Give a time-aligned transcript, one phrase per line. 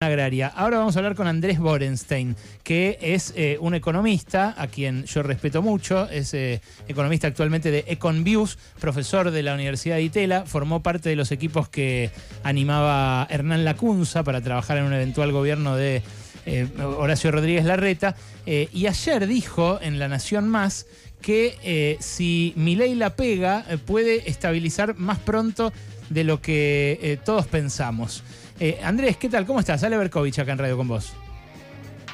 [0.00, 0.48] agraria.
[0.48, 5.22] Ahora vamos a hablar con Andrés Borenstein, que es eh, un economista a quien yo
[5.22, 10.82] respeto mucho, es eh, economista actualmente de EconViews, profesor de la Universidad de Itela, formó
[10.82, 12.10] parte de los equipos que
[12.42, 16.02] animaba Hernán Lacunza para trabajar en un eventual gobierno de
[16.44, 20.86] eh, Horacio Rodríguez Larreta, y ayer dijo en La Nación Más
[21.22, 25.72] que si Milei la pega puede estabilizar más pronto
[26.10, 28.22] de lo que todos pensamos.
[28.58, 29.44] Eh, Andrés, ¿qué tal?
[29.44, 29.84] ¿Cómo estás?
[29.84, 31.14] Ale Berkovich acá en Radio con vos.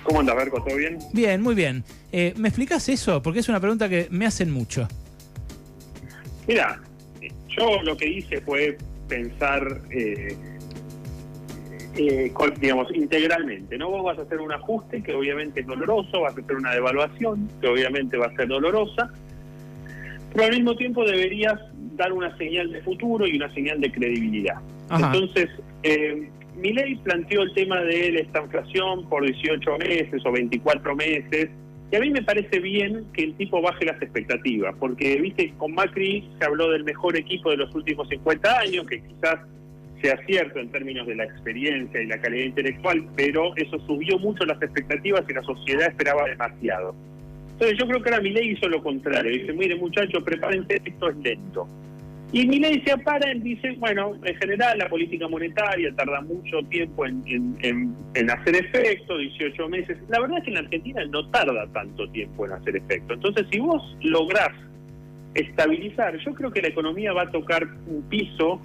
[0.03, 0.63] ¿Cómo andas, Berko?
[0.63, 0.99] ¿Todo bien?
[1.13, 1.85] Bien, muy bien.
[2.11, 3.23] Eh, ¿Me explicas eso?
[3.23, 4.89] Porque es una pregunta que me hacen mucho.
[6.49, 6.81] Mira,
[7.49, 8.77] yo lo que hice fue
[9.09, 10.37] pensar, eh,
[12.61, 13.79] digamos, integralmente.
[13.79, 13.91] ¿no?
[13.91, 17.49] Vos vas a hacer un ajuste que obviamente es doloroso, vas a hacer una devaluación
[17.61, 19.13] que obviamente va a ser dolorosa,
[20.33, 21.61] pero al mismo tiempo deberías
[21.95, 24.57] dar una señal de futuro y una señal de credibilidad.
[24.93, 25.49] Entonces,
[25.83, 26.29] eh,
[26.63, 31.49] ley planteó el tema de esta inflación por 18 meses o 24 meses,
[31.91, 35.75] y a mí me parece bien que el tipo baje las expectativas, porque viste, con
[35.75, 39.41] Macri se habló del mejor equipo de los últimos 50 años, que quizás
[40.01, 44.45] sea cierto en términos de la experiencia y la calidad intelectual, pero eso subió mucho
[44.45, 46.95] las expectativas y la sociedad esperaba demasiado.
[47.53, 51.17] Entonces yo creo que ahora ley hizo lo contrario, dice, mire muchachos, prepárense, esto es
[51.19, 51.69] lento.
[52.33, 56.63] Y mi ley se apara y dice, bueno, en general la política monetaria tarda mucho
[56.71, 57.23] tiempo en,
[57.61, 59.99] en, hacer efecto, 18 meses.
[60.09, 63.13] La verdad es que en la Argentina no tarda tanto tiempo en hacer efecto.
[63.13, 64.51] Entonces, si vos lográs
[65.35, 68.63] estabilizar, yo creo que la economía va a tocar un piso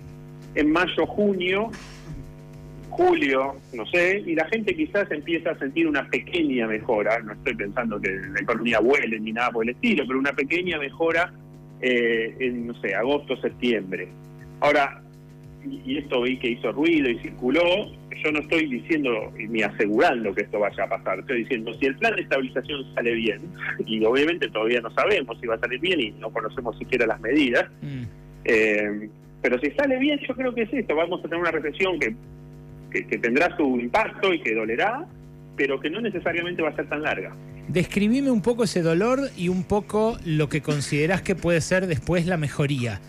[0.56, 1.70] en mayo, junio,
[2.90, 7.56] julio, no sé, y la gente quizás empieza a sentir una pequeña mejora, no estoy
[7.56, 11.34] pensando que la economía vuele ni nada por el estilo, pero una pequeña mejora
[11.81, 14.08] eh, en, no sé, agosto, septiembre.
[14.59, 15.02] Ahora,
[15.64, 17.61] y esto vi que hizo ruido y circuló,
[18.23, 21.95] yo no estoy diciendo ni asegurando que esto vaya a pasar, estoy diciendo si el
[21.98, 23.42] plan de estabilización sale bien,
[23.86, 27.20] y obviamente todavía no sabemos si va a salir bien y no conocemos siquiera las
[27.20, 28.04] medidas, mm.
[28.45, 29.10] eh,
[29.42, 32.16] pero si sale bien yo creo que es esto, vamos a tener una recesión que,
[32.92, 35.05] que tendrá su impacto y que dolerá,
[35.55, 37.36] pero que no necesariamente va a ser tan larga.
[37.67, 42.26] Describime un poco ese dolor y un poco lo que considerás que puede ser después
[42.26, 43.02] la mejoría.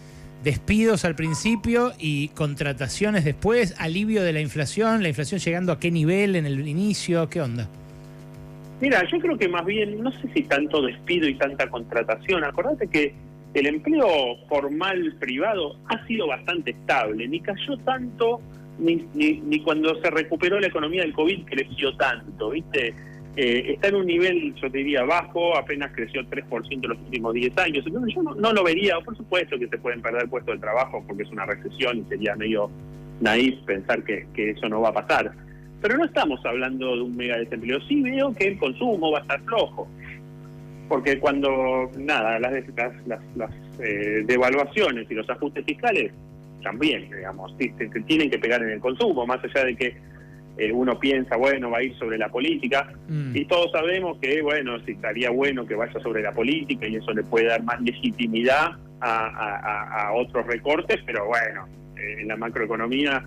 [0.42, 5.92] Despidos al principio y contrataciones después, alivio de la inflación, la inflación llegando a qué
[5.92, 7.69] nivel en el inicio, ¿qué onda?
[8.80, 12.42] Mira, yo creo que más bien, no sé si tanto despido y tanta contratación.
[12.44, 13.14] Acordate que
[13.54, 14.06] el empleo
[14.48, 18.40] formal privado ha sido bastante estable, ni cayó tanto,
[18.78, 22.94] ni, ni, ni cuando se recuperó la economía del COVID creció tanto, ¿viste?
[23.41, 27.56] Eh, está en un nivel, yo diría, bajo, apenas creció 3% en los últimos 10
[27.59, 27.84] años.
[27.87, 31.22] Entonces yo no, lo vería, por supuesto que se pueden perder puestos de trabajo porque
[31.22, 32.69] es una recesión y sería medio
[33.21, 35.32] naif pensar que, eso no va a pasar.
[35.81, 37.78] Pero no estamos hablando de un mega desempleo.
[37.82, 39.87] Sí veo que el consumo va a estar flojo.
[40.88, 42.55] Porque cuando, nada, las,
[43.78, 46.10] eh, devaluaciones y los ajustes fiscales
[46.65, 49.97] también, digamos, tienen que pegar en el consumo, más allá de que
[50.58, 53.36] eh, uno piensa, bueno, va a ir sobre la política, mm.
[53.36, 57.12] y todos sabemos que, bueno, si estaría bueno que vaya sobre la política y eso
[57.12, 63.24] le puede dar más legitimidad a, otros recortes, pero bueno, eh, en la macroeconomía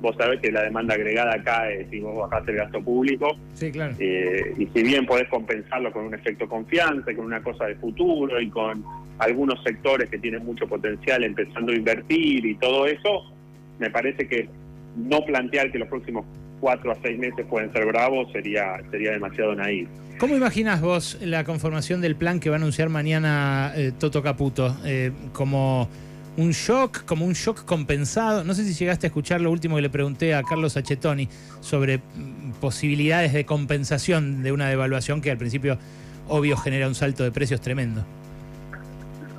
[0.00, 3.36] vos sabés que la demanda agregada cae si vos bajás el gasto público.
[3.52, 3.94] Sí, claro.
[3.98, 8.40] Eh, y si bien podés compensarlo con un efecto confianza, con una cosa de futuro
[8.40, 8.82] y con
[9.18, 13.24] algunos sectores que tienen mucho potencial empezando a invertir y todo eso,
[13.78, 14.48] me parece que
[14.96, 16.24] no plantear que los próximos
[16.60, 19.88] cuatro a seis meses pueden ser bravos sería, sería demasiado naíz.
[20.18, 24.76] ¿Cómo imaginas vos la conformación del plan que va a anunciar mañana eh, Toto Caputo?
[24.84, 25.88] Eh, ¿Como
[26.36, 28.44] un shock, como un shock compensado?
[28.44, 31.26] No sé si llegaste a escuchar lo último que le pregunté a Carlos Achetoni
[31.60, 35.78] sobre mm, posibilidades de compensación de una devaluación que al principio,
[36.28, 38.04] obvio, genera un salto de precios tremendo.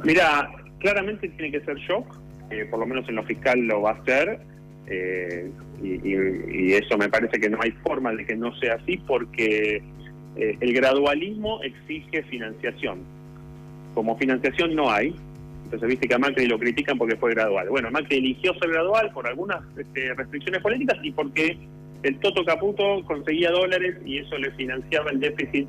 [0.04, 2.18] Mira, claramente tiene que ser shock,
[2.50, 4.51] eh, por lo menos en lo fiscal lo va a ser
[4.88, 5.50] eh,
[5.84, 9.82] y, eso me parece que no hay forma de que no sea así porque
[10.36, 13.00] eh, el gradualismo exige financiación.
[13.94, 15.14] Como financiación no hay,
[15.66, 17.70] entonces viste que a Macri lo critican porque fue gradual.
[17.70, 21.58] Bueno, Macri eligió ser gradual por algunas este, restricciones políticas y porque
[22.04, 25.68] el Toto Caputo conseguía dólares y eso le financiaba el déficit,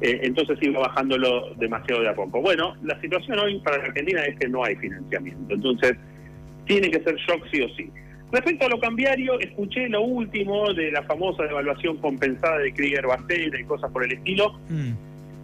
[0.00, 2.40] eh, entonces iba bajándolo demasiado de a poco.
[2.40, 5.96] Bueno, la situación hoy para la Argentina es que no hay financiamiento, entonces
[6.66, 7.90] tiene que ser shock sí o sí.
[8.34, 13.60] Respecto a lo cambiario, escuché lo último de la famosa devaluación compensada de Krieger Bastera
[13.60, 14.58] y cosas por el estilo.
[14.68, 14.90] Mm.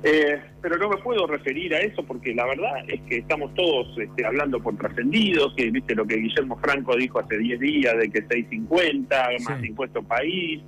[0.03, 3.97] Eh, pero no me puedo referir a eso porque la verdad es que estamos todos
[3.97, 8.11] este, hablando por trascendidos, que viste lo que Guillermo Franco dijo hace 10 días de
[8.11, 10.61] que 6.50, más impuesto país.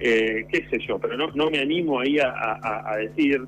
[0.00, 3.42] eh, qué sé yo, pero no, no me animo ahí a, decir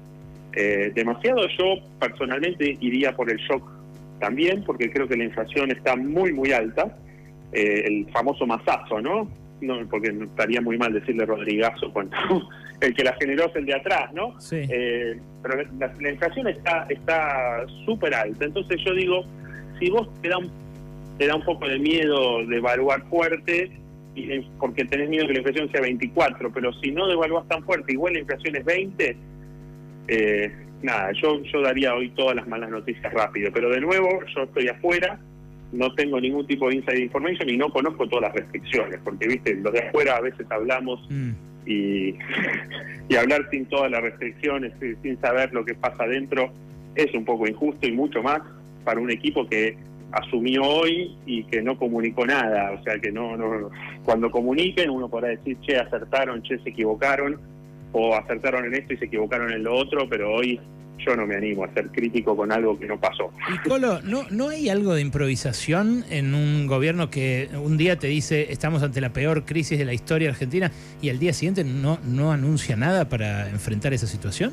[0.53, 1.49] eh, demasiado.
[1.59, 3.69] Yo personalmente iría por el shock
[4.21, 6.97] también, porque creo que la inflación está muy, muy alta.
[7.53, 9.29] Eh, el famoso masazo, ¿no?
[9.61, 12.17] no porque estaría muy mal decirle Rodrigazo cuando
[12.81, 14.41] el que la generó es el de atrás, ¿no?
[14.41, 14.67] Sí.
[15.43, 18.45] pero la, inflación está está súper alta.
[18.45, 19.25] Entonces yo digo,
[19.79, 20.51] si vos te da un,
[21.19, 23.71] te da un poco de miedo de evaluar fuerte,
[24.59, 28.15] porque tenés miedo que la inflación sea 24, pero si no devaluás tan fuerte, igual
[28.15, 29.17] la inflación es 20,
[30.09, 30.53] eh,
[30.83, 34.69] nada, yo, yo daría hoy todas las malas noticias rápido, pero de nuevo, yo estoy
[34.69, 35.19] afuera,
[35.73, 39.55] no tengo ningún tipo de inside information y no conozco todas las restricciones, porque viste,
[39.57, 41.31] los de afuera a veces hablamos mm.
[41.67, 42.15] y,
[43.09, 44.73] y hablar sin todas las restricciones,
[45.03, 46.53] sin saber lo que pasa adentro,
[46.95, 48.41] es un poco injusto y mucho más
[48.85, 49.77] para un equipo que
[50.13, 52.73] asumió hoy y que no comunicó nada.
[52.73, 53.71] O sea, que no, no
[54.05, 57.41] cuando comuniquen uno podrá decir, che, acertaron, che, se equivocaron,
[57.93, 60.61] o acertaron en esto y se equivocaron en lo otro, pero hoy
[60.99, 63.33] yo no me animo a ser crítico con algo que no pasó.
[63.53, 68.07] Y Colo, ¿no, ¿no hay algo de improvisación en un gobierno que un día te
[68.07, 71.99] dice estamos ante la peor crisis de la historia argentina y al día siguiente no,
[72.05, 74.53] no anuncia nada para enfrentar esa situación?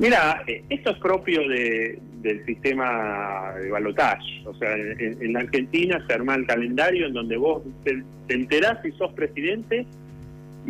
[0.00, 4.42] Mira, eh, esto es propio del sistema de balotaje.
[4.46, 8.92] O sea, en, la Argentina se arma el calendario en donde vos te, enterás si
[8.92, 9.86] sos presidente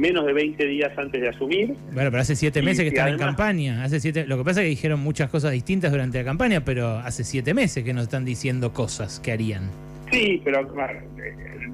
[0.00, 1.74] menos de 20 días antes de asumir.
[1.92, 3.84] Bueno, pero hace siete meses que están en campaña.
[3.84, 6.96] Hace siete, lo que pasa es que dijeron muchas cosas distintas durante la campaña, pero
[6.98, 9.70] hace siete meses que nos están diciendo cosas que harían.
[10.10, 10.66] Sí, pero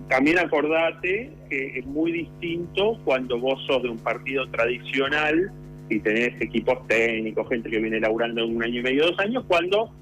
[0.08, 5.50] también acordate que es muy distinto cuando vos sos de un partido tradicional
[5.88, 9.94] y tenés equipos técnicos, gente que viene laburando un año y medio, dos años, cuando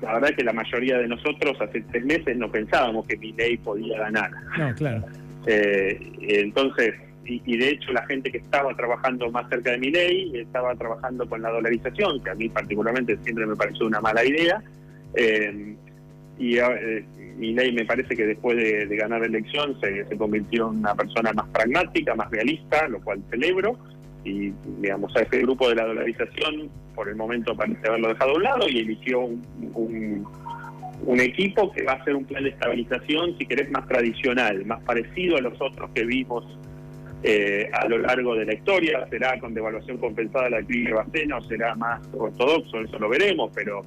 [0.00, 3.32] la verdad es que la mayoría de nosotros hace tres meses no pensábamos que mi
[3.32, 4.30] ley podía ganar.
[4.58, 5.04] No, claro.
[5.46, 6.94] Eh, entonces,
[7.24, 11.28] y, de hecho la gente que estaba trabajando más cerca de mi ley estaba trabajando
[11.28, 14.62] con la dolarización, que a mí particularmente siempre me pareció una mala idea.
[15.14, 15.76] Eh,
[16.38, 16.56] y
[17.36, 20.94] mi ley me parece que después de, ganar la elección se, se convirtió en una
[20.94, 23.78] persona más pragmática, más realista, lo cual celebro
[24.24, 28.34] y digamos a ese grupo de la dolarización por el momento parece haberlo dejado a
[28.34, 29.42] un lado y eligió un,
[29.74, 30.26] un,
[31.20, 35.36] equipo que va a ser un plan de estabilización si querés más tradicional más parecido
[35.36, 36.44] a los otros que vimos
[37.22, 39.06] eh, a lo largo de la historia.
[39.08, 43.84] Será con devaluación compensada la crisis de o será más ortodoxo eso lo veremos pero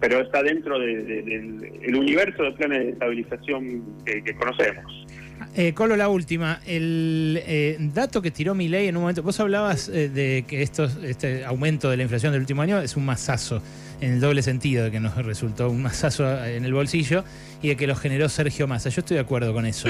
[0.00, 5.06] pero está dentro del universo de planes de estabilización que conocemos
[5.54, 6.60] eh, Colo, la última.
[6.66, 10.62] El eh, dato que tiró mi ley en un momento, vos hablabas eh, de que
[10.62, 13.62] esto, este aumento de la inflación del último año es un masazo,
[14.00, 17.24] en el doble sentido, de que nos resultó un masazo en el bolsillo
[17.62, 18.88] y de que lo generó Sergio Massa.
[18.90, 19.88] Yo estoy de acuerdo con eso.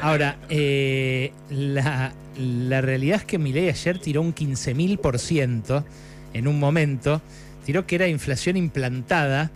[0.00, 5.84] Ahora, la, la, realidad es que mi ley ayer tiró un 15.000%
[6.32, 7.20] en un momento,
[7.64, 9.50] tiró que era inflación implantada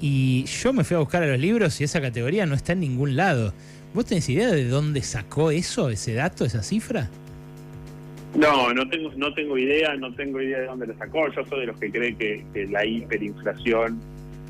[0.00, 2.80] y yo me fui a buscar a los libros y esa categoría no está en
[2.80, 3.54] ningún lado.
[3.94, 7.08] ¿Vos tenés idea de dónde sacó eso, ese dato, esa cifra?
[8.34, 11.30] No, no tengo, no tengo idea, no tengo idea de dónde lo sacó.
[11.32, 13.98] Yo soy de los que creen que, la hiperinflación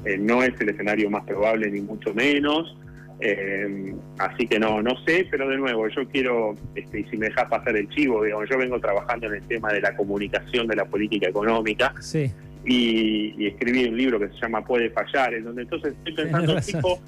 [0.05, 2.77] eh, no es el escenario más probable, ni mucho menos.
[3.21, 7.27] Eh, así que no, no sé, pero de nuevo, yo quiero, este, y si me
[7.27, 10.77] dejas pasar el chivo, digamos, yo vengo trabajando en el tema de la comunicación de
[10.77, 11.95] la política económica.
[12.01, 12.31] Sí.
[12.65, 17.01] Y, escribí un libro que se llama Puede fallar, en donde entonces estoy pensando, tipo,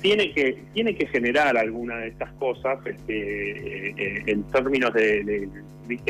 [0.00, 5.48] tiene que tiene que generar alguna de estas cosas este, eh, en términos de,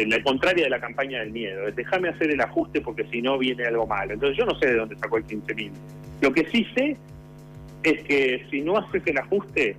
[0.06, 1.70] la contraria de la campaña del miedo.
[1.74, 4.14] Déjame hacer el ajuste porque si no viene algo malo.
[4.14, 5.70] Entonces yo no sé de dónde sacó el 15.000.
[6.20, 6.96] Lo que sí sé
[7.84, 9.76] es que si no haces el ajuste,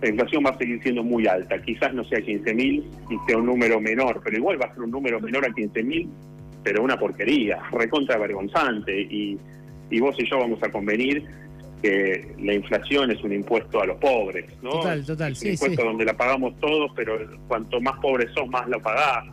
[0.00, 1.60] la inflación va a seguir siendo muy alta.
[1.60, 4.90] Quizás no sea 15.000 y sea un número menor, pero igual va a ser un
[4.90, 6.08] número menor a 15.000,
[6.62, 9.00] pero una porquería, recontra vergonzante.
[9.00, 9.38] Y
[10.00, 11.24] vos y yo vamos a convenir
[11.82, 14.70] que la inflación es un impuesto a los pobres, ¿no?
[14.70, 18.68] Total, total, es un impuesto donde la pagamos todos, pero cuanto más pobres sos, más
[18.68, 19.24] lo pagás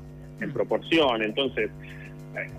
[0.41, 1.22] en proporción.
[1.22, 1.70] Entonces,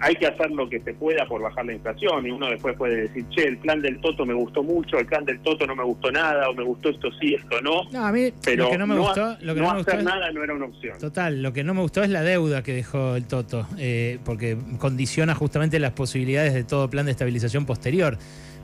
[0.01, 3.03] hay que hacer lo que se pueda por bajar la inflación y uno después puede
[3.03, 5.85] decir, che, el plan del Toto me gustó mucho, el plan del Toto no me
[5.85, 7.85] gustó nada, o me gustó esto sí, esto no.
[7.91, 10.43] No, a mí pero lo que no me gustó, lo que no, hacer nada no
[10.43, 10.99] era una opción.
[10.99, 14.57] Total, lo que no me gustó es la deuda que dejó el Toto, eh, porque
[14.79, 18.19] condiciona justamente las posibilidades de todo plan de estabilización posterior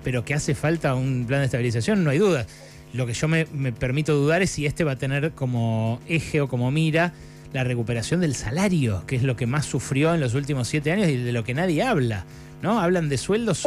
[0.07, 2.47] pero que hace falta un plan de estabilización, no hay duda.
[2.93, 6.47] Lo que yo me, permito dudar es si este va a tener como eje o
[6.47, 7.13] como mira
[7.53, 11.09] la recuperación del salario, que es lo que más sufrió en los últimos siete años
[11.09, 12.25] y de lo que nadie habla.
[12.63, 12.81] ¿no?
[12.81, 13.67] Hablan de sueldos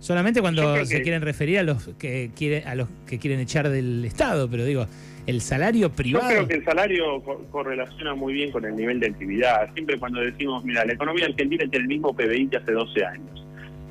[0.00, 4.04] solamente cuando se quieren referir a los que quieren, a los que quieren echar del
[4.04, 4.86] Estado, pero digo,
[5.26, 6.30] el salario privado.
[6.30, 9.72] Yo creo que el salario correlaciona muy bien con el nivel de actividad.
[9.74, 13.44] Siempre cuando decimos, mira, la economía argentina tiene el mismo PBI que hace 12 años.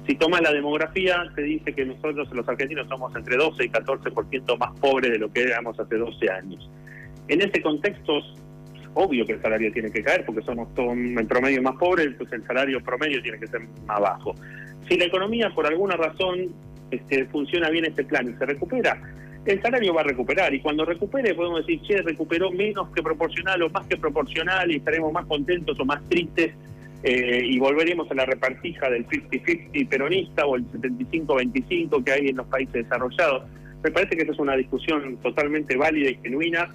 [0.07, 4.57] Si tomas la demografía, te dice que nosotros los argentinos somos entre 12 y 14%
[4.57, 6.69] más pobres de lo que éramos hace 12 años.
[7.27, 8.13] En ese contexto,
[8.97, 12.47] obvio que el salario tiene que caer porque somos en promedio más pobres, entonces el
[12.47, 14.35] salario promedio tiene que ser más bajo.
[14.89, 16.53] Si la economía por alguna razón
[16.89, 18.99] este, funciona bien este plan y se recupera,
[19.45, 23.61] el salario va a recuperar y cuando recupere podemos decir, che, recuperó menos que proporcional
[23.61, 26.53] o más que proporcional y estaremos más contentos o más tristes
[27.03, 32.37] eh, y volveremos a la repartija del 50-50 peronista o el 75-25 que hay en
[32.37, 33.43] los países desarrollados.
[33.83, 36.73] Me parece que esa es una discusión totalmente válida y genuina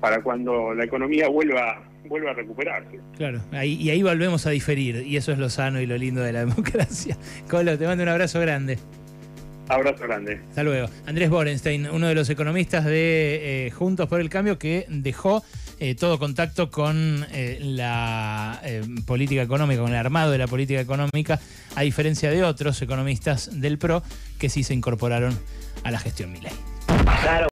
[0.00, 3.00] para cuando la economía vuelva vuelva a recuperarse.
[3.16, 6.20] Claro, ahí, y ahí volvemos a diferir, y eso es lo sano y lo lindo
[6.22, 7.16] de la democracia.
[7.48, 8.78] Colo, te mando un abrazo grande.
[9.68, 10.40] Abrazo grande.
[10.48, 10.88] Hasta luego.
[11.06, 15.44] Andrés Borenstein, uno de los economistas de eh, Juntos por el Cambio, que dejó
[15.78, 18.60] eh, todo contacto con eh, la
[19.06, 21.38] política económica, con el armado de la política económica,
[21.76, 24.02] a diferencia de otros economistas del PRO
[24.40, 25.38] que sí se incorporaron
[25.84, 26.52] a la gestión Milei.
[27.22, 27.48] Claro.